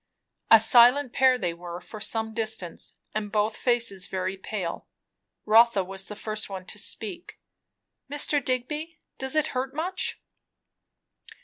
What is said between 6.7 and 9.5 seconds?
speak. "Mr. Digby does it